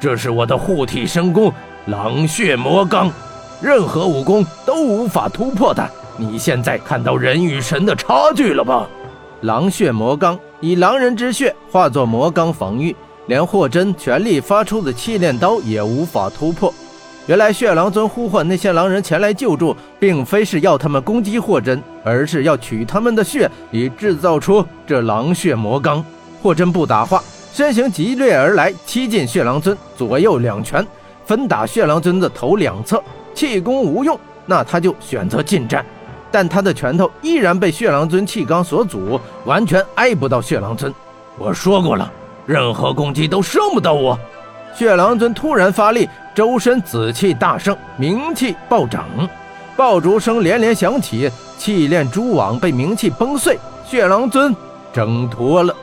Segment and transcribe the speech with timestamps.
[0.00, 1.52] 这是我的护体神功——
[1.86, 3.10] 狼血魔罡，
[3.60, 5.88] 任何武功都无法突破的。
[6.16, 8.88] 你现在看到人与神的差距了吧？
[9.42, 12.94] 狼血魔罡以狼人之血化作魔罡防御，
[13.26, 16.72] 连霍真全力发出的气炼刀也无法突破。
[17.26, 26.02] 原来血狼尊呼唤那些狼人前来救助，并非是要他们攻击霍真，而是要取他们的血，以制造出这狼血魔罡。
[26.42, 27.22] 霍真不答话，
[27.58, 30.86] 身形急掠而来，踢进血狼尊，左右两拳
[31.24, 33.02] 分打血狼尊的头两侧。
[33.34, 35.84] 气功无用，那他就选择近战，
[36.30, 40.94] 但他的拳头依然被血狼尊气罡所阻，完全挨不到血狼尊。
[41.36, 42.08] 我说过了，
[42.46, 44.16] 任何攻击都伤不到我。
[44.72, 46.08] 血狼尊突然发力。
[46.36, 49.04] 周身紫气大盛，名气暴涨，
[49.76, 51.28] 爆竹声连连响起，
[51.58, 54.54] 气炼蛛网被名气崩碎，血狼尊
[54.92, 55.74] 挣脱了。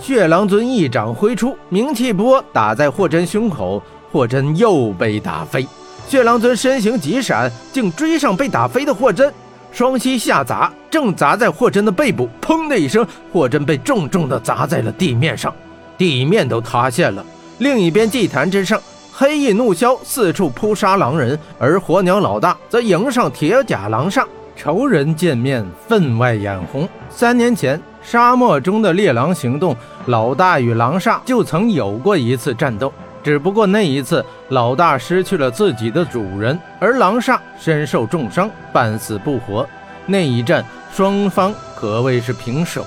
[0.00, 5.66] 血狼尊一掌挥出，名气波打在霍真胸口，霍真又被打飞。
[6.08, 9.32] 血狼尊身形急闪，竟追上被打飞的霍真，
[9.70, 12.28] 双膝下砸，正砸在霍真的背部。
[12.40, 15.54] 砰的一声，霍真被重重地砸在了地面上，
[15.96, 17.24] 地面都塌陷了。
[17.58, 18.80] 另一边祭坛之上。
[19.14, 24.24] 黑翼怒枭四处扑杀狼人，而火鸟老大则迎上铁甲狼煞。
[24.56, 26.88] 仇人见面，分外眼红。
[27.10, 32.92] 三年前，沙漠中的猎狼行动，老大与狼煞就曾有过一次战斗，
[33.22, 39.66] 只不过那一次老大失去了自己的主人，而狼煞身受重伤，半死不活。
[40.06, 42.84] 那一战，双方可谓是平手。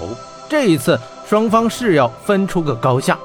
[0.47, 3.17] 这一次，双方是要分出个高下。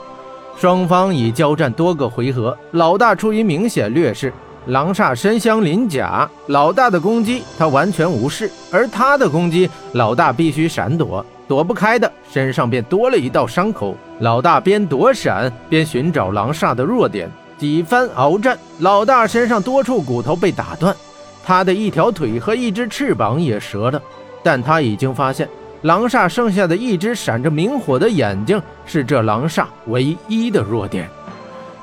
[0.56, 4.32] 双方已交战多个回合，老大处于明显劣势。
[4.66, 13.96] 狼煞身镶鳞甲，老大的攻击他完全无视，而他的攻击老大必须闪躲，躲不开的身上便多了一道伤口。
[14.20, 20.94] 老大边躲闪边寻找狼煞的弱点，几番鏖战，老大身上多处骨头被打断，
[21.42, 24.00] 他的一条腿和一只翅膀也折了，
[24.42, 25.48] 但他已经发现。
[25.82, 31.08] 狼煞剩下的一只闪着明火的眼睛是这狼煞唯一的弱点，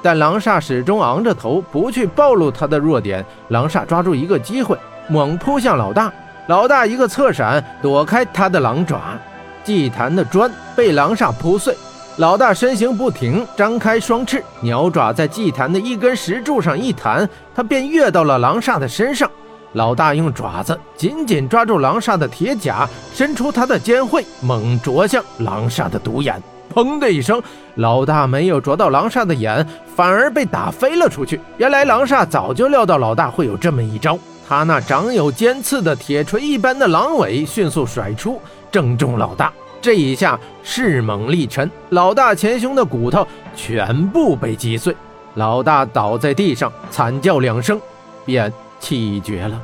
[0.01, 3.25] 但狼煞始终昂着头，不去暴露他的弱点。
[3.49, 4.77] 狼煞抓住一个机会，
[5.07, 6.11] 猛扑向老大，
[6.47, 9.17] 老大一个侧闪躲开他的狼爪，
[9.63, 11.75] 祭坛的砖被狼煞扑碎。
[12.17, 19.29] 老大身形不停，张开双翅，鸟爪在祭坛的一根石柱上一弹，他便跃到了狼煞的身上。
[19.73, 26.41] 老大用爪子紧紧抓住狼煞的铁甲，伸出他的尖喙，猛啄向狼煞的独眼。
[26.77, 27.41] 砰的一声，
[27.73, 29.65] 老大没有啄到狼煞的眼，
[29.95, 31.41] 反而被打飞了出去。
[31.57, 34.15] 原来狼煞早就料到老大会有这么一招，
[34.47, 38.39] 他那长有尖刺的铁锤一般的狼尾迅速甩出，
[38.71, 39.51] 正中老大。
[39.81, 44.95] 这一下势猛力沉，老大前胸的骨头全部被击碎，
[45.33, 47.81] 老大倒在地上，惨叫两声，
[48.23, 48.53] 便。
[48.79, 49.59] 气绝了，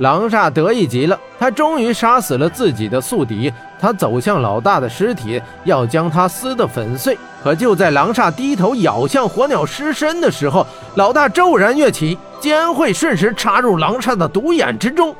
[0.00, 3.52] 狼煞得意极了，他终于杀死了自己的宿敌。
[3.78, 7.18] 他走向老大的尸体，要将他撕得粉碎。
[7.44, 15.14] 可就在狼煞低头咬向火鸟尸身的时候，老大骤然跃起，尖会瞬时插入狼煞的独眼之中。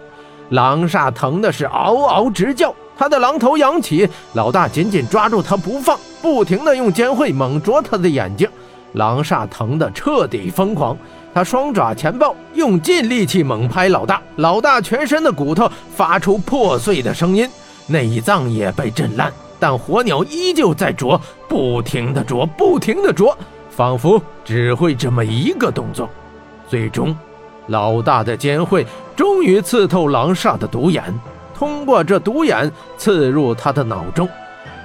[0.49, 8.49] 狼煞疼的是嗷嗷直叫，他的狼头扬起，老大紧紧抓住他不放，不停地用尖会猛啄他的眼睛。
[8.95, 10.97] 狼煞疼得彻底疯狂。
[11.33, 17.49] 他双爪前抱，用尽力气猛拍老大，老大全身的骨头发出破碎的声音，
[17.87, 23.37] 内脏也被震烂，但火鸟依旧在啄，不停的啄，不停的啄，
[23.71, 26.09] 仿佛只会这么一个动作。
[26.69, 27.17] 最终，
[27.69, 31.03] 老大的尖喙终于刺透狼煞的独眼，
[31.55, 34.29] 通过这独眼刺入他的脑中，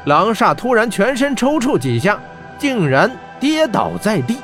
[0.05, 2.19] 狼煞突然全身抽搐几下，
[2.59, 4.37] 竟然跌倒在地。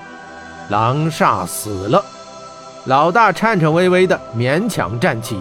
[0.70, 2.04] 狼煞死了，
[2.86, 5.38] 老大颤颤巍巍的勉强站起，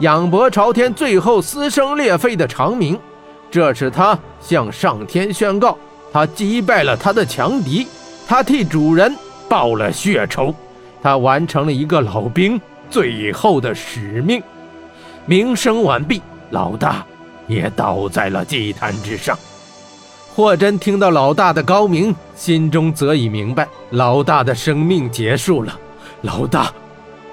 [0.00, 2.98] 仰脖朝天，最后撕声裂肺的长鸣。
[3.50, 5.78] 这是他向上天宣告，
[6.12, 7.86] 他击败了他的强敌，
[8.26, 9.16] 他替主人
[9.48, 10.54] 报了血仇，
[11.02, 12.60] 他完成了一个老兵
[12.90, 14.42] 最后的使命。
[15.24, 17.04] 鸣声完毕，老大
[17.46, 19.38] 也倒在了祭坛之上。
[20.36, 25.78] 霍真听到老大的高明，心中则已明白，老大的生命结束了。
[26.22, 26.72] 老大，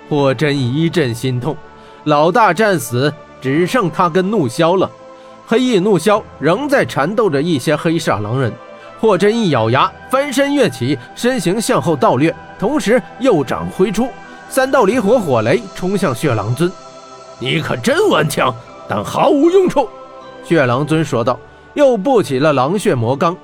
[0.07, 1.57] 霍真一阵心痛。
[2.03, 3.11] 老大战死，
[3.41, 4.87] 只剩他跟怒枭了。
[5.47, 8.53] 黑翼怒枭仍在缠斗着一些黑煞狼人。
[8.99, 14.09] 霍真一咬牙，翻身跃起，身形向后倒掠，同时右掌挥出，
[14.47, 16.71] 三道离火火雷冲向血狼尊。
[17.39, 18.53] 你可真顽强，
[18.87, 19.89] 但毫无用处。
[20.43, 21.39] 血狼尊说道。
[21.73, 23.35] 又布起了狼血魔罡，